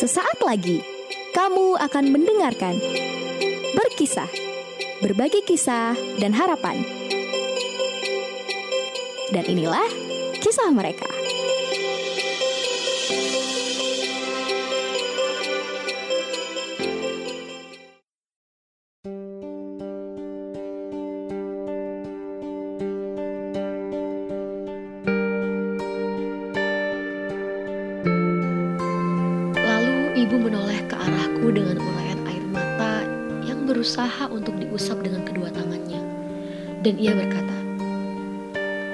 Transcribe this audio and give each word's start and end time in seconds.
Sesaat 0.00 0.40
lagi 0.40 0.80
kamu 1.36 1.76
akan 1.76 2.08
mendengarkan 2.08 2.80
Berkisah, 3.76 4.32
berbagi 5.04 5.44
kisah 5.44 5.92
dan 6.16 6.32
harapan. 6.32 6.80
Dan 9.28 9.44
inilah 9.44 9.84
kisah 10.40 10.72
mereka. 10.72 11.19
Menoleh 30.50 30.82
ke 30.90 30.98
arahku 30.98 31.54
dengan 31.54 31.78
uraian 31.78 32.18
air 32.26 32.42
mata 32.50 33.06
yang 33.46 33.70
berusaha 33.70 34.26
untuk 34.34 34.58
diusap 34.58 34.98
dengan 34.98 35.22
kedua 35.22 35.46
tangannya. 35.46 36.02
Dan 36.82 36.98
ia 36.98 37.14
berkata, 37.14 37.54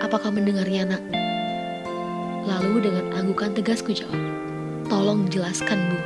Apakah 0.04 0.36
mendengarnya 0.36 0.92
nak? 0.92 1.00
Lalu 2.44 2.92
dengan 2.92 3.08
anggukan 3.16 3.56
tegasku 3.56 3.96
jawab, 3.96 4.20
Tolong 4.92 5.32
jelaskan 5.32 5.80
bu, 5.88 5.98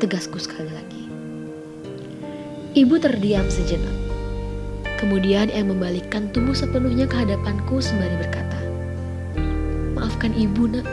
tegasku 0.00 0.40
sekali 0.40 0.72
lagi. 0.72 1.04
Ibu 2.72 2.96
terdiam 3.04 3.52
sejenak. 3.52 3.92
Kemudian 4.96 5.52
ia 5.52 5.60
membalikkan 5.60 6.32
tubuh 6.32 6.56
sepenuhnya 6.56 7.04
ke 7.04 7.20
hadapanku 7.20 7.84
sembari 7.84 8.16
berkata, 8.16 8.60
Maafkan 9.92 10.32
ibu 10.32 10.72
nak, 10.72 10.88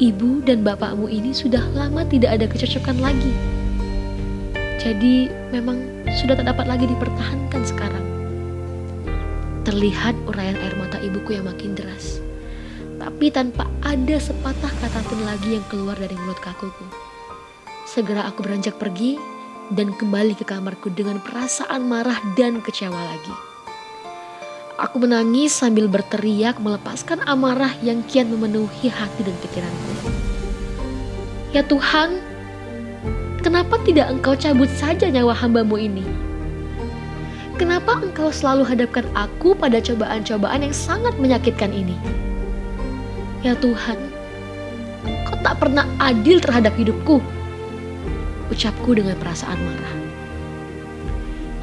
ibu 0.00 0.40
dan 0.40 0.64
bapakmu 0.64 1.12
ini 1.12 1.36
sudah 1.36 1.60
lama 1.76 2.08
tidak 2.08 2.40
ada 2.40 2.48
kecocokan 2.48 2.98
lagi. 3.04 3.32
Jadi 4.80 5.28
memang 5.52 5.76
sudah 6.16 6.40
tak 6.40 6.48
dapat 6.48 6.64
lagi 6.64 6.88
dipertahankan 6.88 7.62
sekarang. 7.68 8.06
Terlihat 9.68 10.16
uraian 10.24 10.56
air 10.56 10.74
mata 10.80 10.96
ibuku 11.04 11.36
yang 11.36 11.44
makin 11.44 11.76
deras. 11.76 12.24
Tapi 12.96 13.28
tanpa 13.28 13.68
ada 13.84 14.16
sepatah 14.16 14.72
kata 14.72 15.00
pun 15.04 15.20
lagi 15.20 15.60
yang 15.60 15.64
keluar 15.68 16.00
dari 16.00 16.16
mulut 16.16 16.40
kakuku. 16.40 16.88
Segera 17.84 18.24
aku 18.24 18.40
beranjak 18.40 18.80
pergi 18.80 19.20
dan 19.76 19.92
kembali 19.92 20.32
ke 20.32 20.48
kamarku 20.48 20.88
dengan 20.96 21.20
perasaan 21.20 21.84
marah 21.84 22.16
dan 22.40 22.64
kecewa 22.64 22.96
lagi. 22.96 23.49
Aku 24.80 24.96
menangis 24.96 25.52
sambil 25.52 25.92
berteriak 25.92 26.56
melepaskan 26.56 27.20
amarah 27.28 27.76
yang 27.84 28.00
kian 28.08 28.32
memenuhi 28.32 28.88
hati 28.88 29.28
dan 29.28 29.36
pikiranku. 29.44 29.92
Ya 31.52 31.60
Tuhan, 31.60 32.16
kenapa 33.44 33.76
tidak 33.84 34.08
engkau 34.08 34.32
cabut 34.32 34.72
saja 34.72 35.12
nyawa 35.12 35.36
hambamu 35.36 35.76
ini? 35.76 36.00
Kenapa 37.60 38.00
engkau 38.00 38.32
selalu 38.32 38.64
hadapkan 38.64 39.04
aku 39.12 39.52
pada 39.52 39.84
cobaan-cobaan 39.84 40.64
yang 40.64 40.72
sangat 40.72 41.12
menyakitkan 41.20 41.76
ini? 41.76 42.00
Ya 43.44 43.52
Tuhan, 43.60 44.00
kau 45.28 45.36
tak 45.44 45.60
pernah 45.60 45.84
adil 46.00 46.40
terhadap 46.40 46.72
hidupku. 46.80 47.20
Ucapku 48.48 48.96
dengan 48.96 49.20
perasaan 49.20 49.60
marah. 49.60 49.96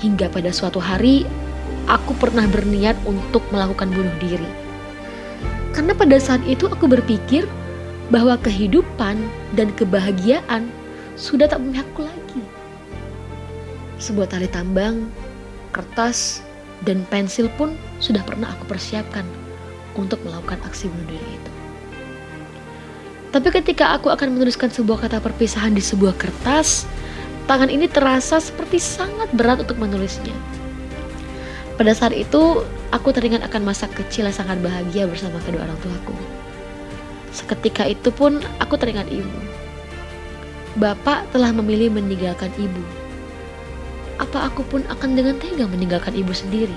Hingga 0.06 0.30
pada 0.30 0.54
suatu 0.54 0.78
hari 0.78 1.26
aku 1.88 2.14
pernah 2.20 2.46
berniat 2.46 3.00
untuk 3.08 3.42
melakukan 3.50 3.88
bunuh 3.92 4.16
diri. 4.20 4.50
Karena 5.72 5.94
pada 5.94 6.18
saat 6.18 6.44
itu 6.50 6.68
aku 6.68 6.90
berpikir 6.90 7.48
bahwa 8.10 8.40
kehidupan 8.40 9.20
dan 9.54 9.72
kebahagiaan 9.76 10.72
sudah 11.20 11.48
tak 11.48 11.60
memihakku 11.60 12.04
lagi. 12.04 12.44
Sebuah 13.98 14.30
tali 14.30 14.48
tambang, 14.50 15.10
kertas, 15.74 16.46
dan 16.86 17.02
pensil 17.10 17.50
pun 17.58 17.74
sudah 17.98 18.22
pernah 18.22 18.54
aku 18.54 18.70
persiapkan 18.70 19.26
untuk 19.98 20.22
melakukan 20.22 20.62
aksi 20.66 20.90
bunuh 20.94 21.10
diri 21.10 21.30
itu. 21.34 21.52
Tapi 23.34 23.50
ketika 23.52 23.98
aku 23.98 24.08
akan 24.14 24.38
menuliskan 24.38 24.72
sebuah 24.72 25.10
kata 25.10 25.20
perpisahan 25.20 25.74
di 25.74 25.84
sebuah 25.84 26.16
kertas, 26.16 26.88
tangan 27.50 27.68
ini 27.68 27.90
terasa 27.90 28.40
seperti 28.40 28.80
sangat 28.80 29.30
berat 29.36 29.62
untuk 29.62 29.78
menulisnya. 29.82 30.34
Pada 31.78 31.94
saat 31.94 32.18
itu, 32.18 32.66
aku 32.90 33.14
teringat 33.14 33.46
akan 33.46 33.70
masa 33.70 33.86
kecil 33.86 34.26
yang 34.26 34.34
sangat 34.34 34.58
bahagia 34.66 35.06
bersama 35.06 35.38
kedua 35.46 35.62
orang 35.62 35.78
tuaku. 35.86 36.18
Seketika 37.30 37.86
itu 37.86 38.10
pun 38.10 38.42
aku 38.58 38.82
teringat 38.82 39.06
ibu. 39.14 39.38
Bapak 40.82 41.30
telah 41.30 41.54
memilih 41.54 41.94
meninggalkan 41.94 42.50
ibu. 42.58 42.82
Apa 44.18 44.50
aku 44.50 44.66
pun 44.66 44.82
akan 44.90 45.14
dengan 45.14 45.38
tega 45.38 45.70
meninggalkan 45.70 46.18
ibu 46.18 46.34
sendiri? 46.34 46.74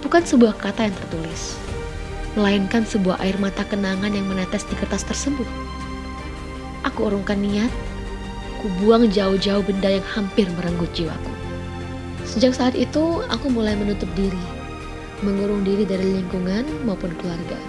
Bukan 0.00 0.24
sebuah 0.24 0.56
kata 0.56 0.88
yang 0.88 0.96
tertulis, 0.96 1.60
melainkan 2.40 2.88
sebuah 2.88 3.20
air 3.20 3.36
mata 3.36 3.68
kenangan 3.68 4.16
yang 4.16 4.24
menetes 4.24 4.64
di 4.64 4.72
kertas 4.80 5.04
tersebut. 5.04 5.48
Aku 6.88 7.12
urungkan 7.12 7.36
niat, 7.36 7.68
ku 8.64 8.72
buang 8.80 9.12
jauh-jauh 9.12 9.60
benda 9.60 9.92
yang 9.92 10.06
hampir 10.16 10.48
merenggut 10.56 10.88
jiwaku. 10.96 11.43
Sejak 12.24 12.56
saat 12.56 12.74
itu, 12.74 13.20
aku 13.28 13.46
mulai 13.52 13.76
menutup 13.76 14.08
diri, 14.16 14.44
mengurung 15.20 15.62
diri 15.62 15.84
dari 15.84 16.20
lingkungan 16.20 16.64
maupun 16.88 17.12
keluarga. 17.20 17.60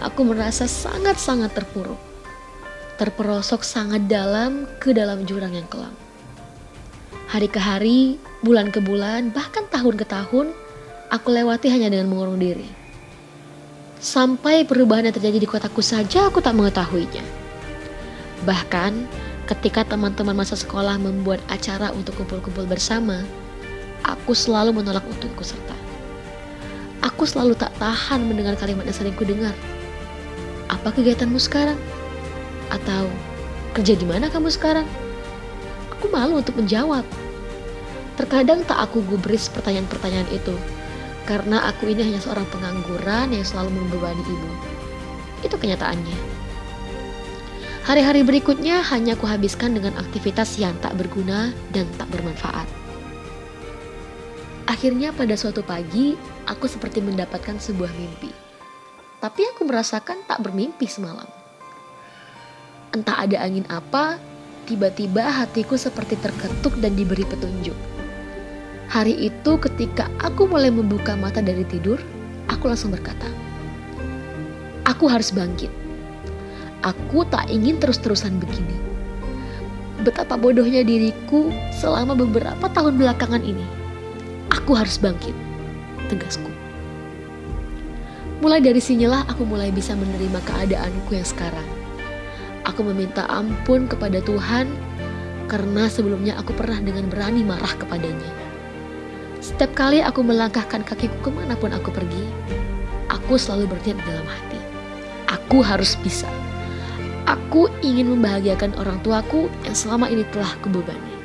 Aku 0.00 0.24
merasa 0.24 0.64
sangat-sangat 0.64 1.52
terpuruk, 1.52 1.98
terperosok 2.96 3.62
sangat 3.62 4.08
dalam 4.08 4.66
ke 4.80 4.96
dalam 4.96 5.28
jurang 5.28 5.52
yang 5.54 5.68
kelam. 5.68 5.94
Hari 7.28 7.48
ke 7.50 7.60
hari, 7.60 8.16
bulan 8.40 8.72
ke 8.72 8.80
bulan, 8.80 9.28
bahkan 9.36 9.68
tahun 9.68 10.00
ke 10.00 10.06
tahun, 10.08 10.56
aku 11.12 11.28
lewati 11.28 11.68
hanya 11.68 11.92
dengan 11.92 12.08
mengurung 12.08 12.40
diri. 12.40 12.66
Sampai 13.98 14.62
perubahan 14.62 15.10
yang 15.10 15.16
terjadi 15.16 15.42
di 15.42 15.48
kotaku 15.50 15.82
saja 15.82 16.30
aku 16.30 16.38
tak 16.38 16.54
mengetahuinya. 16.54 17.26
Bahkan 18.46 18.92
ketika 19.50 19.82
teman-teman 19.82 20.38
masa 20.38 20.54
sekolah 20.54 20.96
membuat 21.02 21.42
acara 21.50 21.90
untuk 21.90 22.14
kumpul-kumpul 22.22 22.64
bersama, 22.70 23.26
aku 24.08 24.32
selalu 24.32 24.80
menolak 24.80 25.04
untuk 25.04 25.28
ikut 25.36 25.44
serta. 25.44 25.76
Aku 27.04 27.28
selalu 27.28 27.52
tak 27.54 27.76
tahan 27.76 28.24
mendengar 28.24 28.56
kalimat 28.56 28.88
yang 28.88 28.96
sering 28.96 29.14
ku 29.14 29.28
dengar. 29.28 29.52
Apa 30.72 30.90
kegiatanmu 30.96 31.36
sekarang? 31.36 31.76
Atau 32.72 33.06
kerja 33.76 33.94
di 33.94 34.08
mana 34.08 34.32
kamu 34.32 34.48
sekarang? 34.48 34.88
Aku 35.94 36.08
malu 36.08 36.40
untuk 36.40 36.56
menjawab. 36.56 37.04
Terkadang 38.18 38.66
tak 38.66 38.82
aku 38.90 39.04
gubris 39.06 39.46
pertanyaan-pertanyaan 39.54 40.26
itu, 40.34 40.54
karena 41.22 41.70
aku 41.70 41.86
ini 41.86 42.02
hanya 42.02 42.18
seorang 42.18 42.46
pengangguran 42.50 43.30
yang 43.30 43.46
selalu 43.46 43.78
membebani 43.78 44.22
ibu. 44.26 44.50
Itu 45.46 45.54
kenyataannya. 45.54 46.18
Hari-hari 47.86 48.26
berikutnya 48.26 48.82
hanya 48.90 49.14
kuhabiskan 49.14 49.78
dengan 49.78 49.94
aktivitas 49.96 50.58
yang 50.58 50.74
tak 50.82 50.98
berguna 50.98 51.54
dan 51.70 51.86
tak 51.94 52.10
bermanfaat. 52.10 52.87
Akhirnya 54.78 55.10
pada 55.10 55.34
suatu 55.34 55.66
pagi, 55.66 56.14
aku 56.46 56.70
seperti 56.70 57.02
mendapatkan 57.02 57.58
sebuah 57.58 57.90
mimpi. 57.98 58.30
Tapi 59.18 59.42
aku 59.50 59.66
merasakan 59.66 60.22
tak 60.22 60.38
bermimpi 60.38 60.86
semalam. 60.86 61.26
Entah 62.94 63.18
ada 63.18 63.42
angin 63.42 63.66
apa, 63.74 64.22
tiba-tiba 64.70 65.26
hatiku 65.26 65.74
seperti 65.74 66.14
terketuk 66.22 66.78
dan 66.78 66.94
diberi 66.94 67.26
petunjuk. 67.26 67.74
Hari 68.86 69.18
itu 69.18 69.58
ketika 69.58 70.06
aku 70.22 70.46
mulai 70.46 70.70
membuka 70.70 71.18
mata 71.18 71.42
dari 71.42 71.66
tidur, 71.66 71.98
aku 72.46 72.70
langsung 72.70 72.94
berkata, 72.94 73.26
Aku 74.86 75.10
harus 75.10 75.34
bangkit. 75.34 75.74
Aku 76.86 77.26
tak 77.26 77.50
ingin 77.50 77.82
terus-terusan 77.82 78.38
begini. 78.38 78.78
Betapa 80.06 80.38
bodohnya 80.38 80.86
diriku 80.86 81.50
selama 81.74 82.14
beberapa 82.14 82.70
tahun 82.70 82.94
belakangan 82.94 83.42
ini. 83.42 83.77
Aku 84.68 84.76
harus 84.76 85.00
bangkit, 85.00 85.32
tegasku. 86.12 86.52
Mulai 88.44 88.60
dari 88.60 88.84
sinilah 88.84 89.24
aku 89.24 89.48
mulai 89.48 89.72
bisa 89.72 89.96
menerima 89.96 90.44
keadaanku 90.44 91.08
yang 91.16 91.24
sekarang. 91.24 91.64
Aku 92.68 92.84
meminta 92.84 93.24
ampun 93.32 93.88
kepada 93.88 94.20
Tuhan 94.20 94.68
karena 95.48 95.88
sebelumnya 95.88 96.36
aku 96.36 96.52
pernah 96.52 96.76
dengan 96.84 97.08
berani 97.08 97.48
marah 97.48 97.80
kepadanya. 97.80 98.28
Setiap 99.40 99.72
kali 99.72 100.04
aku 100.04 100.20
melangkahkan 100.20 100.84
kakiku 100.84 101.16
ke 101.16 101.30
mana 101.32 101.56
pun 101.56 101.72
aku 101.72 101.88
pergi, 101.88 102.28
aku 103.08 103.40
selalu 103.40 103.72
berniat 103.72 103.96
dalam 104.04 104.28
hati. 104.28 104.60
Aku 105.32 105.64
harus 105.64 105.96
bisa. 106.04 106.28
Aku 107.24 107.72
ingin 107.80 108.12
membahagiakan 108.12 108.76
orang 108.76 109.00
tuaku 109.00 109.48
yang 109.64 109.72
selama 109.72 110.12
ini 110.12 110.28
telah 110.28 110.52
kubebani. 110.60 111.17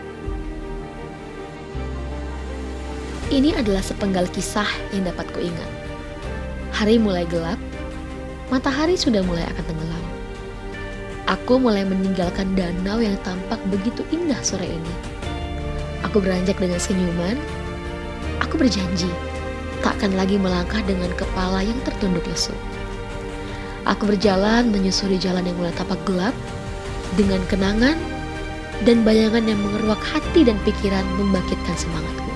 Ini 3.33 3.57
adalah 3.57 3.81
sepenggal 3.81 4.29
kisah 4.29 4.69
yang 4.93 5.09
dapat 5.09 5.25
kuingat. 5.33 5.65
Hari 6.69 7.01
mulai 7.01 7.25
gelap, 7.25 7.57
matahari 8.53 8.93
sudah 8.93 9.25
mulai 9.25 9.41
akan 9.49 9.73
tenggelam. 9.73 10.05
Aku 11.25 11.57
mulai 11.57 11.81
meninggalkan 11.81 12.53
danau 12.53 13.01
yang 13.01 13.17
tampak 13.25 13.57
begitu 13.73 14.05
indah 14.13 14.37
sore 14.45 14.69
ini. 14.69 14.93
Aku 16.05 16.21
beranjak 16.21 16.61
dengan 16.61 16.77
senyuman. 16.77 17.33
Aku 18.45 18.53
berjanji 18.61 19.09
tak 19.81 19.97
akan 19.97 20.13
lagi 20.13 20.37
melangkah 20.37 20.85
dengan 20.85 21.09
kepala 21.17 21.65
yang 21.65 21.81
tertunduk 21.89 22.21
lesu. 22.29 22.53
Aku 23.89 24.13
berjalan 24.13 24.69
menyusuri 24.69 25.17
jalan 25.17 25.41
yang 25.41 25.57
mulai 25.57 25.73
tapak 25.73 25.97
gelap 26.05 26.37
dengan 27.17 27.41
kenangan 27.49 27.97
dan 28.85 29.01
bayangan 29.01 29.41
yang 29.41 29.57
mengeruak 29.57 30.05
hati 30.05 30.45
dan 30.45 30.61
pikiran 30.61 31.01
membangkitkan 31.17 31.73
semangatku. 31.81 32.32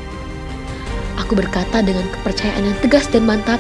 Aku 1.28 1.36
berkata 1.36 1.84
dengan 1.84 2.08
kepercayaan 2.08 2.72
yang 2.72 2.78
tegas 2.80 3.12
dan 3.12 3.28
mantap, 3.28 3.60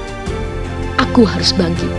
aku 1.03 1.27
harus 1.27 1.51
bangkit. 1.51 1.91